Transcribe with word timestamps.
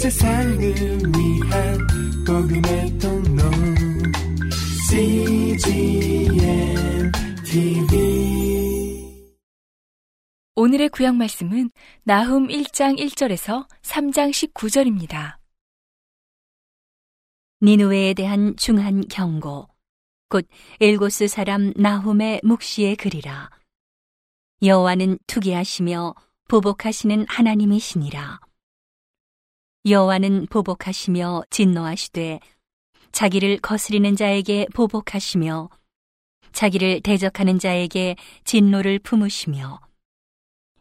세상을 0.00 0.58
위한 0.58 1.78
복음의 2.26 2.98
통로. 2.98 3.42
CGM 4.88 6.32
TV 7.44 9.20
오늘의 10.54 10.88
구약 10.88 11.16
말씀은 11.16 11.70
나훔 12.04 12.48
1장 12.48 12.98
1절에서 12.98 13.68
3장 13.82 14.30
19절입니다. 14.54 15.36
니누웨에 17.60 18.14
대한 18.14 18.56
중한 18.56 19.06
경고. 19.06 19.68
곧 20.30 20.48
엘고스 20.80 21.28
사람 21.28 21.74
나훔의 21.76 22.40
묵시의 22.42 22.96
글이라. 22.96 23.50
여호와는 24.62 25.18
투기하시며 25.26 26.14
보복하시는 26.48 27.26
하나님이시니라 27.28 28.40
여호와는 29.86 30.46
보복하시며 30.48 31.44
진노하시되 31.48 32.40
자기를 33.12 33.60
거스리는 33.60 34.14
자에게 34.14 34.66
보복하시며 34.74 35.70
자기를 36.52 37.00
대적하는 37.00 37.58
자에게 37.58 38.16
진노를 38.44 38.98
품으시며 38.98 39.80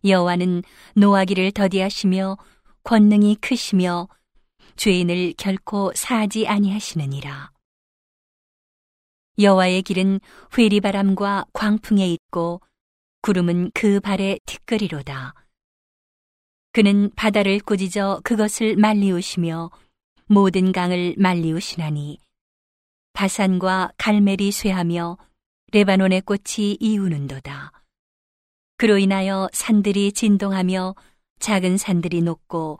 여호와는 0.03 0.63
노하기를 0.95 1.53
더디하시며 1.53 2.37
권능이 2.83 3.37
크시며 3.37 4.09
죄인을 4.75 5.33
결코 5.37 5.93
사하지 5.95 6.47
아니하시느니라. 6.47 7.51
여호와의 9.39 9.81
길은 9.83 10.19
회리 10.57 10.81
바람과 10.81 11.45
광풍에 11.53 12.05
있고 12.11 12.61
구름은 13.21 13.71
그 13.73 14.01
발에 14.01 14.39
티끌이로다 14.45 15.33
그는 16.71 17.09
바다를 17.15 17.59
꾸짖어 17.59 18.21
그것을 18.23 18.75
말리우시며 18.75 19.71
모든 20.27 20.71
강을 20.71 21.15
말리우시나니 21.17 22.19
바산과 23.13 23.91
갈멜이 23.97 24.51
쇠하며 24.51 25.17
레바논의 25.71 26.21
꽃이 26.21 26.77
이우는도다. 26.79 27.71
그로 28.77 28.97
인하여 28.97 29.49
산들이 29.51 30.11
진동하며 30.13 30.95
작은 31.39 31.77
산들이 31.77 32.21
녹고 32.21 32.79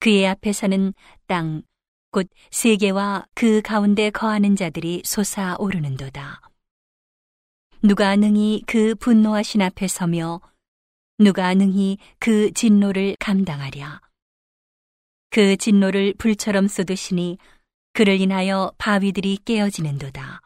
그의 0.00 0.26
앞에서는 0.26 0.94
땅, 1.26 1.62
곧 2.10 2.28
세계와 2.50 3.26
그 3.34 3.60
가운데 3.62 4.10
거하는 4.10 4.56
자들이 4.56 5.02
솟아오르는도다. 5.04 6.40
누가 7.82 8.16
능히 8.16 8.62
그 8.66 8.94
분노하신 8.94 9.62
앞에 9.62 9.88
서며 9.88 10.40
누가 11.20 11.52
능히 11.52 11.98
그 12.18 12.50
진노를 12.52 13.14
감당하랴. 13.20 14.00
그 15.28 15.58
진노를 15.58 16.14
불처럼 16.16 16.66
쏟으시니 16.66 17.36
그를 17.92 18.18
인하여 18.18 18.72
바위들이 18.78 19.40
깨어지는도다. 19.44 20.40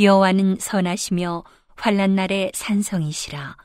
여호와는 0.00 0.56
선하시며 0.58 1.44
환란 1.76 2.16
날에 2.16 2.50
산성이시라. 2.52 3.56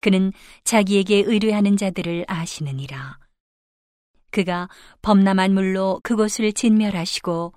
그는 0.00 0.32
자기에게 0.64 1.18
의뢰하는 1.28 1.76
자들을 1.76 2.24
아시느니라. 2.26 3.20
그가 4.32 4.68
범람한 5.02 5.54
물로 5.54 6.00
그곳을 6.02 6.52
진멸하시고 6.52 7.54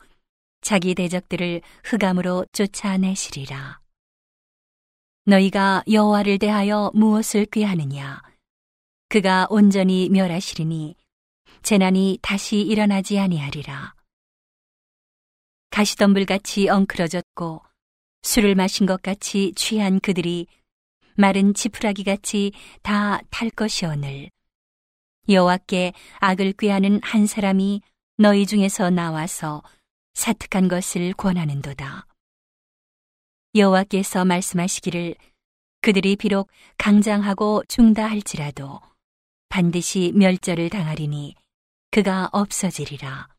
자기 0.62 0.94
대적들을 0.94 1.62
흑암으로 1.86 2.46
쫓아내시리라. 2.52 3.85
너희가 5.26 5.84
여호와를 5.90 6.38
대하여 6.38 6.92
무엇을 6.94 7.46
꾀하느냐? 7.48 8.22
그가 9.10 9.48
온전히 9.50 10.08
멸하시리니 10.10 10.96
재난이 11.64 12.20
다시 12.22 12.62
일어나지 12.62 13.18
아니하리라. 13.20 13.96
가시덤불같이 15.72 16.70
엉클어졌고 16.70 17.62
술을 18.22 18.56
마신 18.56 18.86
것 18.86 19.02
같이 19.02 19.52
취한 19.56 20.00
그들이 20.00 20.48
마른 21.16 21.54
지푸라기 21.54 22.04
같이 22.04 22.52
다 22.82 23.20
탈 23.32 23.50
것이오늘 23.50 24.30
여호와께 25.28 25.94
악을 26.20 26.54
꾀하는 26.54 27.00
한 27.04 27.26
사람이 27.26 27.82
너희 28.18 28.46
중에서 28.46 28.92
나와서 28.92 29.64
사특한 30.14 30.68
것을 30.68 31.14
권하는도다. 31.14 32.06
여호와께서 33.56 34.26
말씀하시기를 34.26 35.16
그들이 35.82 36.18
비록 36.18 36.50
강장하고 36.78 37.64
중다할지라도 37.70 38.82
반드시 39.48 40.12
멸절을 40.14 40.70
당하리니 40.70 41.36
그가 41.92 42.28
없어지리라. 42.34 43.30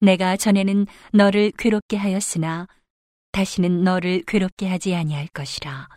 내가 0.00 0.36
전에는 0.36 0.86
너를 1.12 1.52
괴롭게 1.56 1.96
하였으나 1.96 2.66
다시는 3.30 3.84
너를 3.84 4.24
괴롭게 4.26 4.66
하지 4.66 4.96
아니할 4.96 5.28
것이라. 5.28 5.88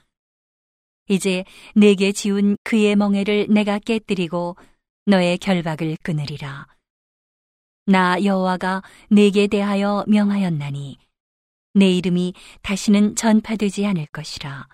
이제 1.09 1.45
내게 1.73 2.11
지운 2.11 2.57
그의 2.63 2.95
멍에를 2.95 3.47
내가 3.49 3.79
깨뜨리고 3.79 4.55
너의 5.07 5.39
결박을 5.39 5.97
끊으리라. 6.03 6.67
나 7.87 8.23
여호와가 8.23 8.83
내게 9.09 9.47
대하여 9.47 10.05
명하였나니 10.07 10.97
내 11.73 11.89
이름이 11.91 12.33
다시는 12.61 13.15
전파되지 13.15 13.85
않을 13.85 14.05
것이라. 14.07 14.67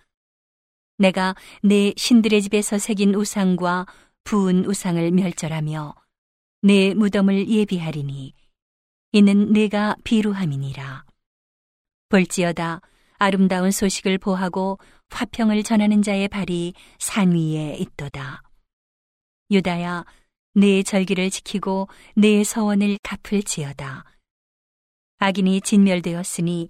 내가 0.98 1.36
내 1.64 1.94
신들의 1.96 2.42
집에서 2.42 2.78
새긴 2.78 3.16
우상과 3.16 3.86
부은 4.26 4.66
우상을 4.66 5.12
멸절하며 5.12 5.96
내 6.62 6.94
무덤을 6.94 7.50
예비하리니 7.50 8.34
이는 9.14 9.54
내가 9.54 9.96
비루함이니라. 10.04 11.06
볼지어다 12.10 12.82
아름다운 13.18 13.72
소식을 13.72 14.18
보하고 14.18 14.78
화평을 15.10 15.64
전하는 15.64 16.02
자의 16.02 16.28
발이 16.28 16.74
산 17.00 17.32
위에 17.32 17.76
있도다. 17.80 18.44
유다야, 19.52 20.06
내 20.54 20.84
절기를 20.84 21.30
지키고 21.30 21.88
내 22.16 22.44
서원을 22.44 22.98
갚을지어다. 23.02 24.04
악인이 25.18 25.62
진멸되었으니 25.62 26.68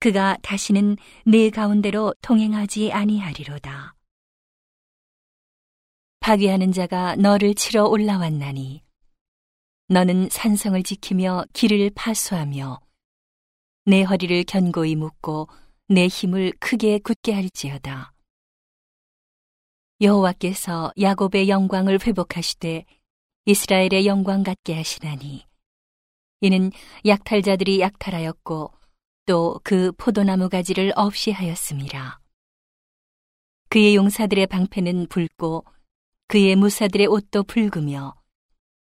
그가 0.00 0.36
다시는 0.42 0.96
내 1.26 1.50
가운데로 1.50 2.14
통행하지 2.22 2.92
아니하리로다. 2.92 3.94
파괴하는 6.20 6.72
자가 6.72 7.16
너를 7.16 7.54
치러 7.54 7.86
올라왔나니 7.86 8.82
너는 9.88 10.28
산성을 10.30 10.80
지키며 10.82 11.46
길을 11.52 11.90
파수하며 11.94 12.80
내 13.86 14.02
허리를 14.02 14.44
견고히 14.44 14.94
묶고 14.94 15.48
내 15.88 16.06
힘을 16.06 16.52
크게 16.60 16.98
굳게 16.98 17.32
할지어다. 17.32 18.12
여호와께서 20.00 20.92
야곱의 21.00 21.48
영광을 21.48 21.98
회복하시되 22.06 22.84
이스라엘의 23.46 24.06
영광 24.06 24.42
같게 24.42 24.74
하시나니 24.74 25.46
이는 26.42 26.70
약탈자들이 27.06 27.80
약탈하였고 27.80 28.77
또 29.28 29.60
그 29.62 29.92
포도나무 29.92 30.48
가지를 30.48 30.90
없이 30.96 31.30
하였습니다. 31.32 32.18
그의 33.68 33.94
용사들의 33.94 34.46
방패는 34.46 35.08
붉고 35.08 35.66
그의 36.28 36.56
무사들의 36.56 37.06
옷도 37.08 37.42
붉으며 37.42 38.14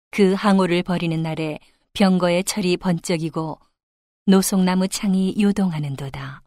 그 0.09 0.34
항오를 0.34 0.81
버리는 0.81 1.22
날에 1.22 1.59
병거의 1.94 2.44
철이 2.44 2.78
번쩍이고 2.78 3.59
노송나무 4.25 4.88
창이 4.88 5.35
요동하는도다. 5.40 6.41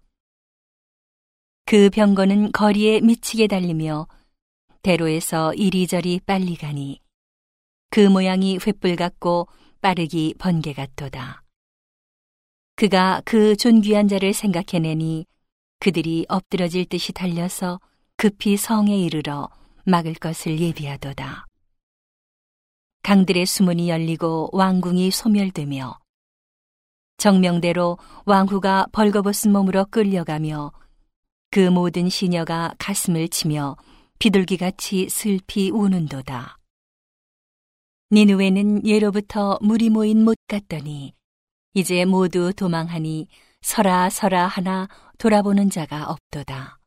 그 1.64 1.88
병거는 1.90 2.50
거리에 2.50 3.00
미치게 3.00 3.46
달리며 3.46 4.08
대로에서 4.82 5.54
이리저리 5.54 6.18
빨리 6.26 6.56
가니 6.56 7.00
그 7.90 8.00
모양이 8.00 8.58
횃불 8.58 8.96
같고 8.96 9.46
빠르기 9.80 10.34
번개 10.36 10.72
같도다. 10.72 11.43
그가 12.76 13.22
그 13.24 13.56
존귀한 13.56 14.08
자를 14.08 14.32
생각해내니 14.32 15.26
그들이 15.78 16.26
엎드러질 16.28 16.86
듯이 16.86 17.12
달려서 17.12 17.80
급히 18.16 18.56
성에 18.56 18.96
이르러 18.98 19.48
막을 19.86 20.14
것을 20.14 20.58
예비하도다. 20.58 21.46
강들의 23.02 23.46
수문이 23.46 23.90
열리고 23.90 24.48
왕궁이 24.52 25.10
소멸되며 25.10 25.98
정명대로 27.18 27.98
왕후가 28.24 28.86
벌거벗은 28.92 29.52
몸으로 29.52 29.84
끌려가며 29.86 30.72
그 31.50 31.70
모든 31.70 32.08
시녀가 32.08 32.74
가슴을 32.78 33.28
치며 33.28 33.76
비둘기같이 34.18 35.08
슬피 35.08 35.70
우는도다. 35.70 36.58
니누에는 38.10 38.86
예로부터 38.86 39.58
물이 39.60 39.90
모인 39.90 40.24
못 40.24 40.36
같더니 40.48 41.14
이제 41.76 42.04
모두 42.04 42.52
도망하니 42.54 43.26
서라 43.60 44.08
서라 44.08 44.46
하나 44.46 44.88
돌아보는 45.18 45.70
자가 45.70 46.08
없도다. 46.08 46.78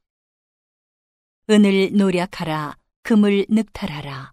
은을 1.50 1.92
노력하라 1.94 2.78
금을 3.04 3.46
늑탈하라 3.50 4.32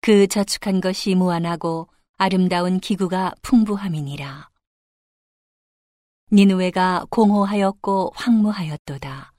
그 0.00 0.26
저축한 0.26 0.80
것이 0.80 1.14
무한하고 1.14 1.88
아름다운 2.16 2.80
기구가 2.80 3.34
풍부함이니라. 3.42 4.48
니누웨가 6.32 7.04
공허하였고 7.10 8.12
황무하였도다. 8.14 9.34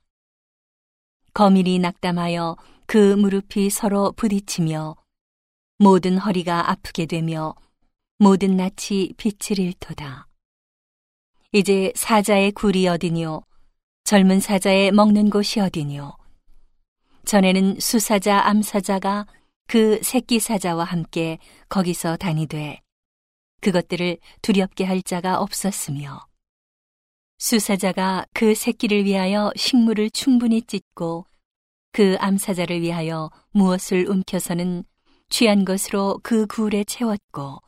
거밀이 1.34 1.80
낙담하여 1.80 2.56
그 2.86 3.16
무릎이 3.16 3.72
서로 3.72 4.12
부딪히며 4.12 4.96
모든 5.80 6.20
허리가 6.20 6.70
아프게 6.70 7.08
되며 7.08 7.56
모든 8.22 8.58
낯이 8.58 9.14
빛을 9.16 9.60
잃도다. 9.60 10.28
이제 11.54 11.94
사자의 11.96 12.52
굴이 12.52 12.86
어디뇨? 12.86 13.44
젊은 14.04 14.42
사자의 14.42 14.92
먹는 14.92 15.30
곳이 15.30 15.62
어디뇨? 15.62 16.18
전에는 17.24 17.80
수사자 17.80 18.42
암사자가 18.42 19.26
그 19.68 20.02
새끼 20.04 20.42
사자와 20.42 20.84
함께 20.84 21.40
거기서 21.70 22.18
다니되 22.18 22.82
그것들을 23.62 24.18
두렵게 24.42 24.84
할 24.84 25.02
자가 25.02 25.40
없었으며 25.40 26.28
수사자가 27.38 28.26
그 28.34 28.54
새끼를 28.54 29.06
위하여 29.06 29.50
식물을 29.56 30.10
충분히 30.10 30.62
찢고 30.62 31.26
그 31.94 32.18
암사자를 32.20 32.82
위하여 32.82 33.32
무엇을 33.52 34.10
움켜서는 34.10 34.84
취한 35.30 35.64
것으로 35.64 36.20
그 36.22 36.48
굴에 36.48 36.84
채웠고 36.84 37.62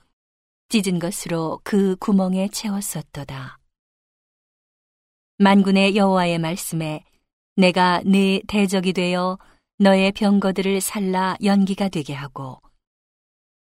찢은 0.71 1.00
것으로 1.00 1.59
그 1.65 1.97
구멍에 1.97 2.47
채웠었도다. 2.47 3.57
만군의 5.38 5.97
여호와의 5.97 6.39
말씀에 6.39 7.03
내가 7.57 8.01
네 8.06 8.41
대적이 8.47 8.94
되어 8.94 9.38
너의 9.79 10.13
병거들을 10.13 10.79
살라 10.79 11.35
연기가 11.44 11.89
되게 11.89 12.13
하고 12.13 12.62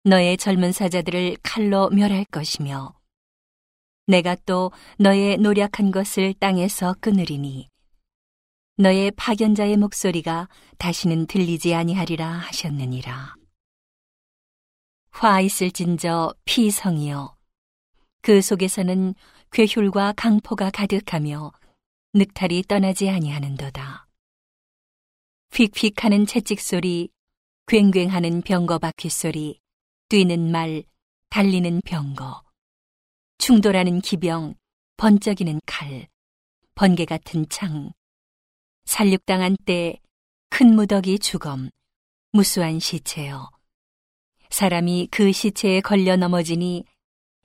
너의 0.04 0.36
젊은 0.36 0.70
사자들을 0.70 1.38
칼로 1.42 1.90
멸할 1.90 2.24
것이며 2.26 2.94
내가 4.06 4.36
또 4.46 4.70
너의 4.96 5.38
노력한 5.38 5.90
것을 5.90 6.32
땅에서 6.34 6.94
끊으리니 7.00 7.68
너의 8.76 9.10
파견자의 9.16 9.78
목소리가 9.78 10.48
다시는 10.78 11.26
들리지 11.26 11.74
아니하리라 11.74 12.24
하셨느니라. 12.28 13.34
화 15.16 15.40
있을진저 15.40 16.34
피성이여 16.44 17.36
그 18.20 18.42
속에서는 18.42 19.14
괴휼과 19.52 20.14
강포가 20.16 20.70
가득하며 20.70 21.52
늑탈이 22.14 22.64
떠나지 22.68 23.08
아니하는도다. 23.08 24.06
휙휙하는 25.52 26.26
채찍 26.26 26.60
소리, 26.60 27.08
괭괭하는 27.66 28.42
병거 28.42 28.78
바퀴 28.78 29.08
소리, 29.08 29.60
뛰는 30.08 30.50
말, 30.50 30.82
달리는 31.30 31.80
병거, 31.84 32.42
충돌하는 33.38 34.00
기병, 34.00 34.54
번쩍이는 34.96 35.60
칼, 35.66 36.08
번개 36.74 37.04
같은 37.04 37.46
창, 37.48 37.92
살육당한 38.84 39.56
때 39.64 40.00
큰 40.56 40.76
무더기 40.76 41.18
주검, 41.18 41.68
무수한 42.30 42.78
시체여. 42.78 43.53
사람이 44.54 45.08
그 45.10 45.32
시체에 45.32 45.80
걸려 45.80 46.14
넘어지니 46.14 46.84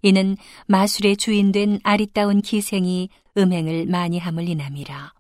이는 0.04 0.38
마술의 0.68 1.18
주인된 1.18 1.80
아리따운 1.82 2.44
기생이 2.44 3.10
음행을 3.36 3.88
많이 3.88 4.20
함을 4.20 4.48
인함이라. 4.48 5.14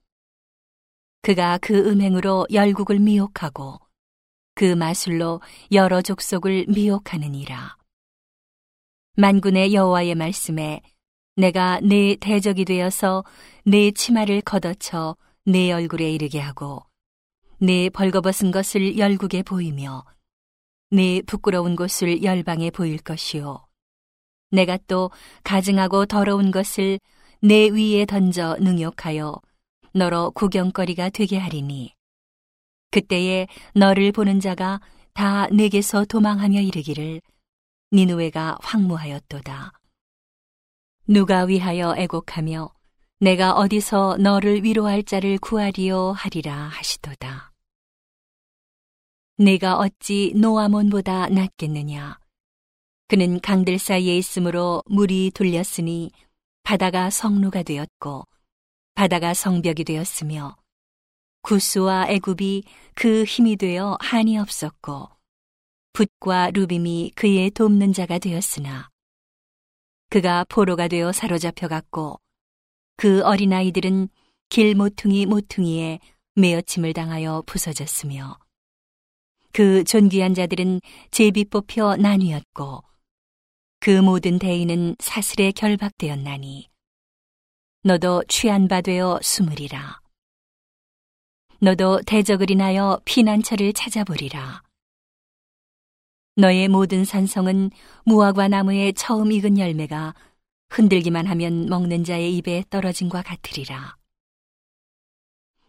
그가 1.24 1.58
그 1.58 1.90
음행으로 1.90 2.46
열국을 2.54 3.00
미혹하고 3.00 3.80
그 4.54 4.76
마술로 4.76 5.42
여러 5.72 6.04
족속을 6.04 6.68
미혹하느니라. 6.68 7.76
만군의 9.16 9.74
여호와의 9.74 10.14
말씀에 10.14 10.82
내가 11.38 11.80
네 11.82 12.16
대적이 12.18 12.66
되어서 12.66 13.24
네 13.66 13.90
치마를 13.90 14.42
걷어쳐 14.42 15.18
네 15.44 15.72
얼굴에 15.72 16.12
이르게 16.12 16.40
하고 16.40 16.86
네 17.58 17.90
벌거벗은 17.90 18.52
것을 18.52 19.00
열국에 19.00 19.42
보이며 19.42 20.06
네 20.92 21.22
부끄러운 21.22 21.76
곳을 21.76 22.24
열방에 22.24 22.72
보일 22.72 22.98
것이요 22.98 23.66
내가 24.52 24.78
또 24.88 25.12
가증하고 25.44 26.06
더러운 26.06 26.52
것을 26.52 27.00
내 27.42 27.70
위에 27.70 28.06
던져 28.06 28.58
능욕하여 28.60 29.40
너로 29.94 30.32
구경거리가 30.32 31.10
되게 31.10 31.38
하리니 31.38 31.94
그때에 32.92 33.48
너를 33.76 34.12
보는 34.12 34.40
자가 34.40 34.82
다 35.14 35.48
내게서 35.48 36.06
도망하며 36.06 36.62
이르기를 36.62 37.22
니누웨가 37.92 38.58
황무하였도다. 38.62 39.74
누가 41.08 41.44
위하여 41.44 41.96
애곡하며 41.98 42.72
내가 43.20 43.54
어디서 43.54 44.18
너를 44.20 44.64
위로할 44.64 45.04
자를 45.04 45.38
구하리요 45.40 46.12
하리라 46.12 46.56
하시도다. 46.56 47.49
내가 49.40 49.78
어찌 49.78 50.34
노아몬보다 50.36 51.30
낫겠느냐? 51.30 52.20
그는 53.08 53.40
강들 53.40 53.80
사이에 53.80 54.18
있으므로 54.18 54.84
물이 54.88 55.32
돌렸으니 55.34 56.12
바다가 56.64 57.10
성루가 57.10 57.64
되었고 57.64 58.28
바다가 58.96 59.34
성벽이 59.34 59.86
되었으며 59.86 60.58
구스와 61.44 62.10
애굽이 62.10 62.66
그 62.96 63.24
힘이 63.24 63.56
되어 63.56 63.98
한이 64.02 64.38
없었고 64.38 65.08
붓과 65.94 66.52
루빔이 66.52 67.14
그의 67.16 67.52
돕는 67.52 67.94
자가 67.94 68.20
되었으나 68.20 68.90
그가 70.10 70.46
포로가 70.50 70.90
되어 70.90 71.14
사로잡혀 71.14 71.70
갔고 71.70 72.20
그 72.98 73.24
어린아이들은 73.24 74.10
길 74.50 74.76
모퉁이 74.76 75.26
모퉁이에 75.26 76.02
메어침을 76.36 76.92
당하여 76.92 77.42
부서졌으며 77.46 78.38
그 79.52 79.84
존귀한 79.84 80.34
자들은 80.34 80.82
제비 81.12 81.46
뽑혀 81.46 81.96
나뉘었고 81.98 82.84
그 83.80 84.02
모든 84.02 84.40
대인은 84.40 84.96
사슬에 85.00 85.52
결박되었나니 85.52 86.70
너도 87.84 88.24
취한 88.28 88.68
바 88.68 88.82
되어 88.82 89.20
숨으리라 89.22 90.02
너도 91.60 92.02
대적을 92.06 92.52
인하여 92.52 93.00
피난처를 93.06 93.74
찾아보리라 93.74 94.62
너의 96.36 96.70
모든 96.70 97.04
산성은 97.04 97.72
무화과 98.06 98.48
나무의 98.48 98.94
처음 98.94 99.32
익은 99.32 99.60
열매가 99.60 100.14
흔들기만 100.70 101.28
하면 101.28 101.66
먹는 101.66 102.06
자의 102.06 102.38
입에 102.38 102.64
떨어진과 102.70 103.24
같으리라. 103.24 103.98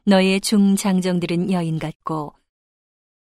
너의 0.05 0.41
중장정들은 0.41 1.51
여인 1.51 1.79
같고 1.79 2.35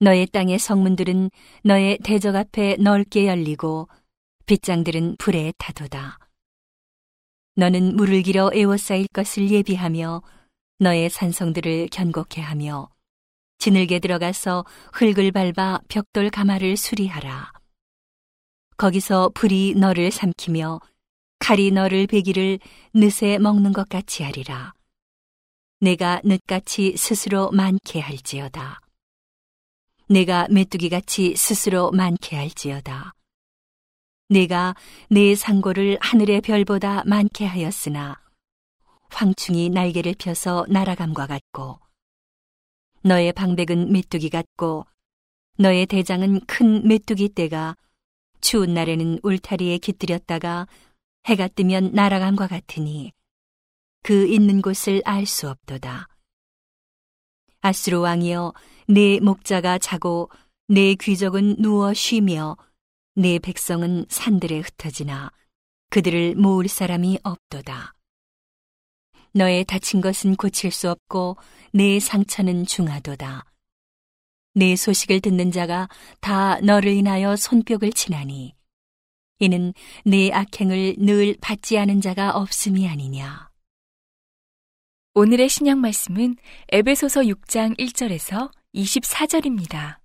너의 0.01 0.25
땅의 0.25 0.57
성문들은 0.57 1.29
너의 1.63 1.99
대적 1.99 2.35
앞에 2.35 2.77
넓게 2.79 3.27
열리고 3.27 3.87
빗장들은 4.47 5.17
불에 5.17 5.53
타도다. 5.59 6.17
너는 7.55 7.95
물을 7.95 8.23
길어 8.23 8.49
에워싸일 8.51 9.07
것을 9.13 9.51
예비하며 9.51 10.23
너의 10.79 11.11
산성들을 11.11 11.89
견고케 11.91 12.41
하며 12.41 12.89
지늘게 13.59 13.99
들어가서 13.99 14.65
흙을 14.93 15.31
밟아 15.31 15.81
벽돌 15.87 16.31
가마를 16.31 16.77
수리하라. 16.77 17.51
거기서 18.77 19.29
불이 19.35 19.75
너를 19.75 20.09
삼키며 20.09 20.79
칼이 21.37 21.69
너를 21.69 22.07
베기를 22.07 22.57
늦에 22.95 23.37
먹는 23.37 23.71
것 23.71 23.87
같이 23.87 24.23
하리라. 24.23 24.73
내가 25.79 26.21
늦같이 26.23 26.97
스스로 26.97 27.51
많게 27.51 27.99
할지어다. 27.99 28.80
내가 30.11 30.45
메뚜기같이 30.49 31.37
스스로 31.37 31.89
많게 31.91 32.35
할지어다. 32.35 33.13
내가 34.27 34.75
내 35.09 35.35
상고를 35.35 35.97
하늘의 36.01 36.41
별보다 36.41 37.03
많게 37.05 37.45
하였으나 37.45 38.21
황충이 39.09 39.69
날개를 39.69 40.15
펴서 40.19 40.65
날아감과 40.67 41.27
같고 41.27 41.79
너의 43.03 43.31
방백은 43.31 43.93
메뚜기 43.93 44.29
같고 44.29 44.85
너의 45.57 45.85
대장은 45.85 46.41
큰 46.45 46.85
메뚜기 46.85 47.33
떼가 47.33 47.77
추운 48.41 48.73
날에는 48.73 49.19
울타리에 49.23 49.77
깃들였다가 49.77 50.67
해가 51.27 51.47
뜨면 51.47 51.93
날아감과 51.93 52.47
같으니 52.47 53.13
그 54.03 54.27
있는 54.27 54.61
곳을 54.61 55.01
알 55.05 55.25
수 55.25 55.49
없도다. 55.49 56.09
아스로 57.61 58.01
왕이여 58.01 58.53
내 58.91 59.21
목자가 59.21 59.77
자고 59.77 60.29
내 60.67 60.95
귀족은 60.95 61.61
누워 61.61 61.93
쉬며 61.93 62.57
내 63.15 63.39
백성은 63.39 64.05
산들에 64.09 64.59
흩어지나 64.59 65.31
그들을 65.91 66.35
모을 66.35 66.67
사람이 66.67 67.19
없도다. 67.23 67.93
너의 69.33 69.63
다친 69.63 70.01
것은 70.01 70.35
고칠 70.35 70.71
수 70.71 70.89
없고 70.89 71.37
내 71.71 72.01
상처는 72.01 72.65
중하도다. 72.65 73.45
내 74.55 74.75
소식을 74.75 75.21
듣는 75.21 75.51
자가 75.51 75.87
다 76.19 76.59
너를 76.59 76.91
인하여 76.91 77.37
손뼉을 77.37 77.93
치나니 77.95 78.53
이는 79.39 79.73
내 80.03 80.31
악행을 80.33 80.95
늘 80.97 81.37
받지 81.39 81.77
않은 81.77 82.01
자가 82.01 82.31
없음이 82.31 82.89
아니냐. 82.89 83.49
오늘의 85.13 85.47
신약 85.47 85.77
말씀은 85.77 86.35
에베소서 86.73 87.21
6장 87.21 87.77
1절에서 87.79 88.51
24절입니다. 88.75 89.99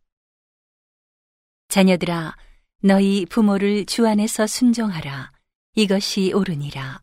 자녀들아, 1.69 2.37
너희 2.83 3.25
부모를 3.27 3.87
주 3.87 4.07
안에서 4.07 4.47
순종하라. 4.47 5.33
이것이 5.75 6.33
옳으니라. 6.33 7.01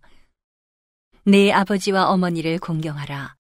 내 1.26 1.52
아버지와 1.52 2.10
어머니를 2.10 2.60
공경하라. 2.60 3.36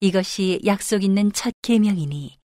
이것이 0.00 0.60
약속 0.66 1.04
있는 1.04 1.32
첫 1.32 1.54
계명이니 1.62 2.38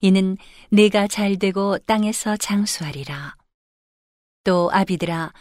이는 0.00 0.36
내가 0.70 1.08
잘 1.08 1.38
되고 1.38 1.78
땅에서 1.78 2.36
장수하리라. 2.36 3.36
또 4.44 4.70
아비들아 4.72 5.32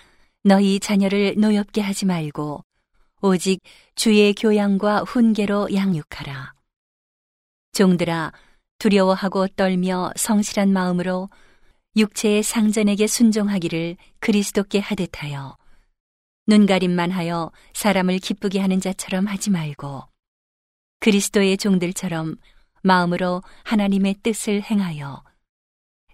너희 0.43 0.79
자녀를 0.79 1.36
노엽게 1.38 1.82
하지 1.82 2.05
말고 2.05 2.63
오직 3.22 3.60
주의 3.96 4.34
교양과 4.34 5.01
훈계로 5.01 5.74
양육하라. 5.74 6.53
종들아 7.74 8.32
두려워하고 8.80 9.48
떨며 9.50 10.12
성실한 10.15 10.72
마음으로 10.74 11.30
육체의 11.96 12.44
상전에게 12.44 13.08
순종하기를 13.08 13.98
그리스도께 14.20 14.80
하듯하여 14.80 15.58
눈가림만 16.48 17.12
하여 17.12 17.51
사람을 17.74 18.20
기쁘게 18.20 18.60
하는 18.60 18.82
자처럼 18.82 19.27
하지 19.27 19.50
말고 19.50 20.03
그리스도의 21.00 21.58
종들처럼 21.58 22.36
마음으로 22.82 23.44
하나님의 23.63 24.15
뜻을 24.24 24.62
행하여 24.62 25.24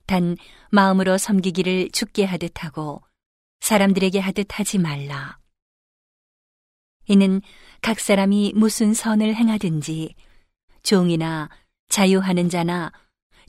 단 0.05 0.37
마음으로 0.71 1.17
섬기기를 1.17 1.89
죽게 1.91 2.25
하듯 2.25 2.63
하고 2.63 3.01
사람들에게 3.59 4.19
하듯 4.19 4.59
하지 4.59 4.77
말라. 4.79 5.37
이는 7.07 7.41
각 7.81 7.99
사람이 7.99 8.53
무슨 8.55 8.93
선을 8.93 9.35
행하든지 9.35 10.15
종이나 10.83 11.49
자유하는 11.89 12.49
자나 12.49 12.91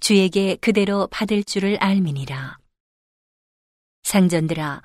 주에게 0.01 0.57
그대로 0.57 1.07
받을 1.09 1.45
줄을 1.45 1.77
알미니라. 1.79 2.59
상전들아, 4.03 4.83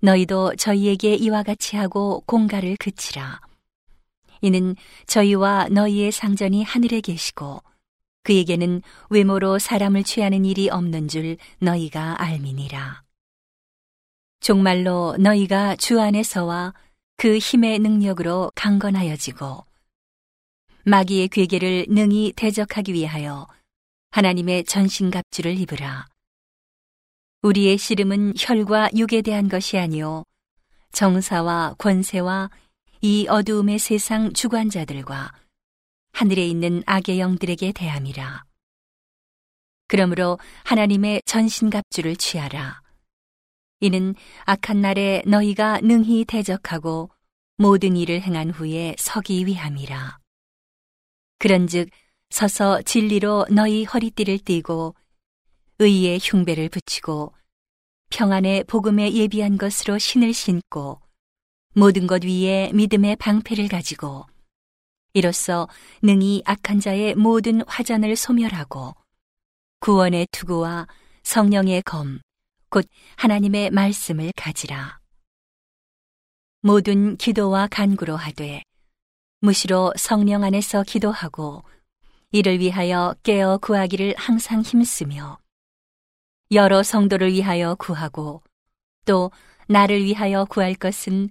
너희도 0.00 0.56
저희에게 0.56 1.14
이와 1.14 1.42
같이 1.42 1.76
하고 1.76 2.22
공가를 2.26 2.76
그치라. 2.76 3.40
이는 4.42 4.76
저희와 5.06 5.68
너희의 5.70 6.12
상전이 6.12 6.64
하늘에 6.64 7.00
계시고 7.00 7.62
그에게는 8.24 8.82
외모로 9.10 9.58
사람을 9.58 10.04
취하는 10.04 10.44
일이 10.44 10.68
없는 10.68 11.08
줄 11.08 11.36
너희가 11.60 12.20
알미니라. 12.20 13.02
정말로 14.40 15.16
너희가 15.18 15.76
주 15.76 16.00
안에서와 16.00 16.74
그 17.16 17.38
힘의 17.38 17.78
능력으로 17.78 18.50
강건하여지고 18.54 19.64
마귀의 20.84 21.28
괴계를 21.28 21.86
능히 21.88 22.32
대적하기 22.34 22.92
위하여 22.92 23.46
하나님의 24.10 24.64
전신갑주를 24.64 25.56
입으라. 25.58 26.06
우리의 27.42 27.78
씨름은 27.78 28.34
혈과 28.36 28.90
육에 28.96 29.22
대한 29.22 29.48
것이 29.48 29.78
아니요 29.78 30.24
정사와 30.92 31.76
권세와 31.78 32.50
이 33.00 33.26
어두움의 33.28 33.78
세상 33.78 34.32
주관자들과 34.32 35.32
하늘에 36.12 36.46
있는 36.46 36.82
악의 36.86 37.20
영들에게 37.20 37.72
대함이라. 37.72 38.44
그러므로 39.86 40.38
하나님의 40.64 41.22
전신갑주를 41.26 42.16
취하라. 42.16 42.82
이는 43.80 44.14
악한 44.46 44.80
날에 44.80 45.22
너희가 45.26 45.80
능히 45.80 46.24
대적하고 46.24 47.10
모든 47.56 47.96
일을 47.96 48.20
행한 48.20 48.50
후에 48.50 48.94
서기 48.98 49.46
위함이라. 49.46 50.21
그런즉 51.42 51.90
서서 52.30 52.82
진리로 52.82 53.46
너희 53.50 53.82
허리띠를 53.82 54.38
띠고 54.38 54.94
의의 55.80 56.20
흉배를 56.22 56.68
붙이고 56.68 57.34
평안의 58.10 58.62
복음에 58.64 59.12
예비한 59.12 59.58
것으로 59.58 59.98
신을 59.98 60.34
신고 60.34 61.00
모든 61.74 62.06
것 62.06 62.22
위에 62.24 62.70
믿음의 62.72 63.16
방패를 63.16 63.66
가지고 63.66 64.24
이로써 65.14 65.68
능히 66.00 66.42
악한 66.44 66.78
자의 66.78 67.16
모든 67.16 67.62
화전을 67.66 68.14
소멸하고 68.14 68.94
구원의 69.80 70.28
투구와 70.30 70.86
성령의 71.24 71.82
검, 71.82 72.20
곧 72.70 72.86
하나님의 73.16 73.70
말씀을 73.70 74.30
가지라. 74.36 75.00
모든 76.60 77.16
기도와 77.16 77.66
간구로 77.66 78.14
하되 78.14 78.62
무시로 79.44 79.92
성령 79.96 80.44
안에서 80.44 80.84
기도하고 80.84 81.64
이를 82.30 82.60
위하여 82.60 83.16
깨어 83.24 83.58
구하기를 83.58 84.14
항상 84.16 84.62
힘쓰며 84.62 85.36
여러 86.52 86.84
성도를 86.84 87.32
위하여 87.32 87.74
구하고 87.74 88.40
또 89.04 89.32
나를 89.66 90.04
위하여 90.04 90.44
구할 90.44 90.76
것은 90.76 91.28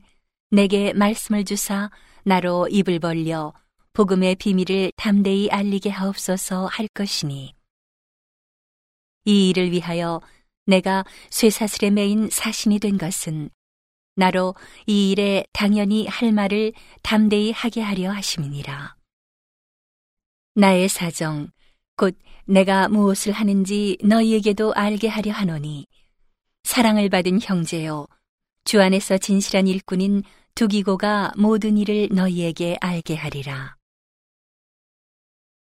내게 0.49 0.91
말씀을 0.91 1.45
주사 1.45 1.89
나로 2.25 2.67
입을 2.67 2.99
벌려 2.99 3.53
복음의 3.93 4.35
비밀을 4.35 4.91
담대히 4.97 5.49
알리게 5.49 5.89
하옵소서 5.89 6.65
할 6.65 6.89
것이니 6.93 7.55
이 9.23 9.49
일을 9.49 9.71
위하여 9.71 10.19
내가 10.65 11.05
쇠사슬에 11.29 11.91
매인 11.91 12.29
사신이 12.29 12.79
된 12.79 12.97
것은 12.97 13.51
나로 14.15 14.55
이 14.87 15.11
일에 15.11 15.45
당연히 15.53 16.07
할 16.07 16.31
말을 16.31 16.73
담대히 17.01 17.51
하게 17.51 17.81
하려 17.81 18.11
하심이니라. 18.11 18.95
나의 20.55 20.89
사정, 20.89 21.49
곧 21.95 22.17
내가 22.45 22.89
무엇을 22.89 23.31
하는지 23.31 23.97
너희에게도 24.03 24.73
알게 24.73 25.07
하려 25.07 25.31
하노니, 25.31 25.87
사랑을 26.63 27.09
받은 27.09 27.39
형제요, 27.41 28.07
주 28.65 28.81
안에서 28.81 29.17
진실한 29.17 29.67
일꾼인 29.67 30.23
두기고가 30.55 31.31
모든 31.37 31.77
일을 31.77 32.09
너희에게 32.11 32.77
알게 32.81 33.15
하리라. 33.15 33.77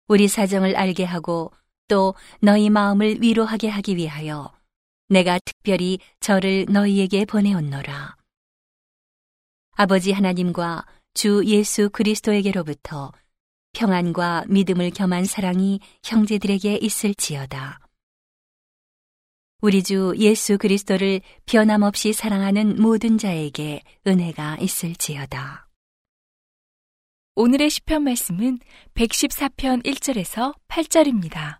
우리 0.07 0.27
사정을 0.27 0.75
알게 0.75 1.03
하고 1.03 1.51
또 1.87 2.15
너희 2.41 2.69
마음을 2.69 3.21
위로하게 3.21 3.69
하기 3.69 3.95
위하여 3.95 4.51
내가 5.07 5.39
특별히 5.39 5.99
저를 6.19 6.65
너희에게 6.67 7.25
보내었노라. 7.25 8.18
아버지 9.81 10.11
하나님과 10.11 10.85
주 11.13 11.41
예수 11.45 11.89
그리스도에게로부터 11.89 13.13
평안과 13.71 14.43
믿음을 14.49 14.89
겸한 14.89 15.23
사랑이 15.23 15.79
형제들에게 16.03 16.79
있을지어다. 16.81 17.79
우리 19.61 19.81
주 19.81 20.13
예수 20.17 20.57
그리스도를 20.57 21.21
변함없이 21.45 22.11
사랑하는 22.11 22.81
모든 22.81 23.17
자에게 23.17 23.81
은혜가 24.05 24.57
있을지어다. 24.57 25.69
오늘의 27.35 27.69
시편 27.69 28.03
말씀은 28.03 28.59
114편 28.95 29.85
1절에서 29.85 30.55
8절입니다. 30.67 31.59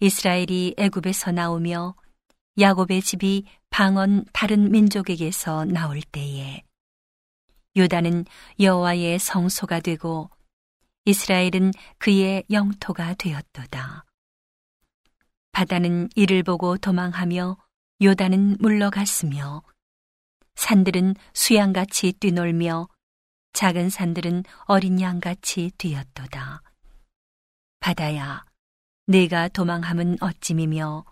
이스라엘이 0.00 0.74
애굽에서 0.76 1.32
나오며 1.32 1.94
야곱의 2.58 3.00
집이 3.00 3.44
방언 3.70 4.24
다른 4.32 4.70
민족에게서 4.70 5.64
나올 5.64 6.00
때에 6.00 6.62
유다는 7.76 8.24
여호와의 8.58 9.18
성소가 9.18 9.80
되고 9.80 10.30
이스라엘은 11.04 11.72
그의 11.98 12.44
영토가 12.50 13.14
되었도다. 13.14 14.04
바다는 15.52 16.08
이를 16.14 16.42
보고 16.42 16.76
도망하며 16.76 17.56
요단은 18.02 18.56
물러갔으며 18.60 19.62
산들은 20.54 21.14
수양같이 21.34 22.12
뛰놀며 22.12 22.88
작은 23.52 23.88
산들은 23.88 24.44
어린 24.64 25.00
양같이 25.00 25.70
뛰었도다. 25.78 26.62
바다야, 27.80 28.44
내가 29.06 29.48
도망함은 29.48 30.18
어찌미며 30.20 31.04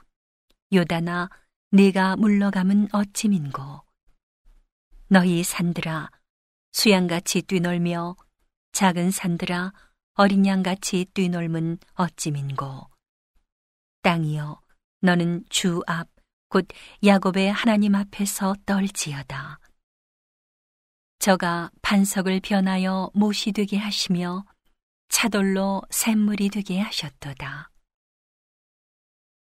요단아, 0.74 1.30
내가 1.74 2.16
물러감은 2.16 2.88
어찌 2.92 3.28
민고. 3.28 3.82
너희 5.08 5.42
산들아, 5.42 6.10
수양같이 6.72 7.42
뛰놀며 7.42 8.16
작은 8.72 9.10
산들아, 9.10 9.72
어린 10.14 10.46
양같이 10.46 11.04
뛰놀면 11.12 11.78
어찌 11.94 12.30
민고. 12.30 12.88
땅이여 14.02 14.60
너는 15.00 15.44
주 15.50 15.82
앞 15.86 16.14
곧 16.54 16.68
야곱의 17.04 17.52
하나님 17.52 17.96
앞에서 17.96 18.54
떨지어다. 18.64 19.58
저가 21.18 21.72
반석을 21.82 22.38
변하여 22.44 23.10
못이 23.12 23.50
되게 23.50 23.76
하시며 23.76 24.44
차돌로 25.08 25.82
샘물이 25.90 26.50
되게 26.50 26.78
하셨도다. 26.78 27.70